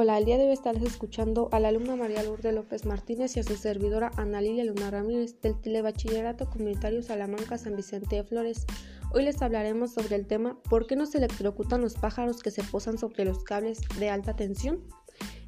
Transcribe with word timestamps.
Hola, 0.00 0.16
el 0.16 0.26
día 0.26 0.38
de 0.38 0.44
hoy 0.48 0.56
escuchando 0.86 1.48
a 1.50 1.58
la 1.58 1.70
alumna 1.70 1.96
María 1.96 2.22
Lourdes 2.22 2.54
López 2.54 2.86
Martínez 2.86 3.36
y 3.36 3.40
a 3.40 3.42
su 3.42 3.56
servidora 3.56 4.12
Ana 4.16 4.40
Lilia 4.40 4.62
Luna 4.62 4.92
Ramírez 4.92 5.40
del 5.40 5.60
Telebachillerato 5.60 6.48
Comunitario 6.48 7.02
Salamanca 7.02 7.58
San 7.58 7.74
Vicente 7.74 8.14
de 8.14 8.22
Flores. 8.22 8.64
Hoy 9.12 9.24
les 9.24 9.42
hablaremos 9.42 9.94
sobre 9.94 10.14
el 10.14 10.28
tema 10.28 10.56
¿Por 10.70 10.86
qué 10.86 10.94
no 10.94 11.04
se 11.04 11.18
electrocutan 11.18 11.80
los 11.80 11.94
pájaros 11.94 12.44
que 12.44 12.52
se 12.52 12.62
posan 12.62 12.96
sobre 12.96 13.24
los 13.24 13.42
cables 13.42 13.80
de 13.98 14.08
alta 14.08 14.36
tensión? 14.36 14.84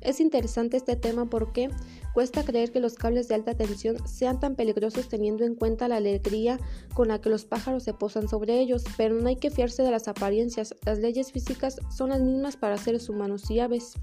Es 0.01 0.19
interesante 0.19 0.79
este 0.79 0.97
tema 0.97 1.31
porque 1.31 1.71
cuesta 2.13 2.43
creer 2.43 2.73
que 2.73 2.81
los 2.81 2.97
cables 2.97 3.29
de 3.29 3.37
alta 3.37 3.55
tensión 3.55 4.05
sean 4.05 4.41
tan 4.41 4.57
peligrosos 4.57 5.09
teniendo 5.09 5.45
en 5.45 5.55
cuenta 5.55 5.87
la 5.87 5.99
alegría 5.99 6.59
con 6.93 7.07
la 7.07 7.21
que 7.21 7.31
los 7.31 7.45
pájaros 7.45 7.85
se 7.85 7.95
posan 7.95 8.27
sobre 8.27 8.59
ellos, 8.59 8.83
pero 8.97 9.15
no 9.15 9.29
hay 9.29 9.37
que 9.37 9.53
fiarse 9.53 9.85
de 9.85 9.93
las 9.93 10.09
apariencias, 10.09 10.75
las 10.85 10.99
leyes 10.99 11.31
físicas 11.31 11.77
son 11.97 12.09
las 12.09 12.21
mismas 12.21 12.57
para 12.57 12.79
seres 12.79 13.09
humanos 13.09 13.49
y 13.49 13.61
aves. 13.61 13.95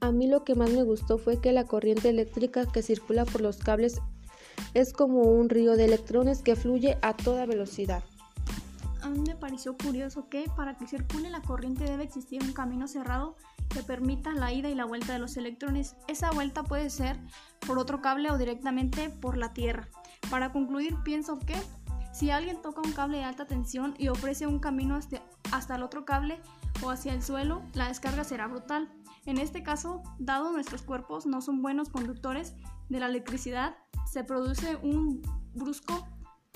A 0.00 0.12
mí 0.12 0.28
lo 0.28 0.44
que 0.44 0.54
más 0.54 0.70
me 0.70 0.84
gustó 0.84 1.18
fue 1.18 1.40
que 1.40 1.52
la 1.52 1.64
corriente 1.64 2.08
eléctrica 2.08 2.66
que 2.66 2.82
circula 2.82 3.24
por 3.24 3.40
los 3.40 3.58
cables 3.58 4.00
es 4.74 4.92
como 4.92 5.22
un 5.22 5.48
río 5.48 5.76
de 5.76 5.86
electrones 5.86 6.42
que 6.42 6.56
fluye 6.56 6.98
a 7.02 7.16
toda 7.16 7.46
velocidad. 7.46 8.02
A 9.02 9.08
mí 9.08 9.20
me 9.20 9.34
pareció 9.34 9.76
curioso 9.76 10.28
que 10.28 10.44
para 10.56 10.76
que 10.76 10.86
circule 10.86 11.30
la 11.30 11.42
corriente 11.42 11.84
debe 11.84 12.04
existir 12.04 12.42
un 12.42 12.52
camino 12.52 12.86
cerrado 12.86 13.36
que 13.68 13.82
permita 13.82 14.32
la 14.32 14.52
ida 14.52 14.68
y 14.68 14.74
la 14.74 14.84
vuelta 14.84 15.12
de 15.12 15.18
los 15.18 15.36
electrones. 15.36 15.96
Esa 16.08 16.30
vuelta 16.30 16.62
puede 16.62 16.90
ser 16.90 17.16
por 17.66 17.78
otro 17.78 18.00
cable 18.00 18.30
o 18.30 18.38
directamente 18.38 19.10
por 19.10 19.36
la 19.36 19.52
Tierra. 19.52 19.88
Para 20.30 20.52
concluir, 20.52 20.96
pienso 21.04 21.38
que 21.38 21.54
si 22.12 22.30
alguien 22.30 22.60
toca 22.60 22.82
un 22.82 22.92
cable 22.92 23.18
de 23.18 23.24
alta 23.24 23.46
tensión 23.46 23.94
y 23.98 24.08
ofrece 24.08 24.46
un 24.46 24.58
camino 24.58 24.96
hasta, 24.96 25.22
hasta 25.52 25.76
el 25.76 25.82
otro 25.82 26.04
cable 26.04 26.40
o 26.82 26.90
hacia 26.90 27.12
el 27.12 27.22
suelo, 27.22 27.62
la 27.74 27.88
descarga 27.88 28.24
será 28.24 28.46
brutal. 28.46 28.88
En 29.28 29.36
este 29.36 29.62
caso, 29.62 30.02
dado 30.18 30.50
nuestros 30.52 30.80
cuerpos 30.80 31.26
no 31.26 31.42
son 31.42 31.60
buenos 31.60 31.90
conductores 31.90 32.54
de 32.88 32.98
la 32.98 33.08
electricidad, 33.08 33.76
se 34.10 34.24
produce 34.24 34.76
un 34.76 35.20
brusco 35.52 36.08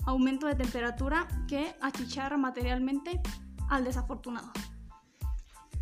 aumento 0.05 0.47
de 0.47 0.55
temperatura 0.55 1.27
que 1.47 1.75
achicharra 1.81 2.35
materialmente 2.35 3.21
al 3.69 3.83
desafortunado. 3.83 4.51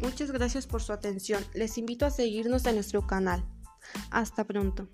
Muchas 0.01 0.31
gracias 0.31 0.67
por 0.67 0.81
su 0.81 0.91
atención. 0.91 1.41
Les 1.53 1.77
invito 1.77 2.05
a 2.05 2.09
seguirnos 2.09 2.65
en 2.65 2.75
nuestro 2.75 3.07
canal. 3.07 3.41
Hasta 4.09 4.43
pronto. 4.43 4.89